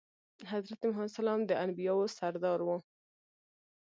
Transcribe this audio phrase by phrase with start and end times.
[0.51, 2.77] حضرت محمد د انبياوو سردار وو.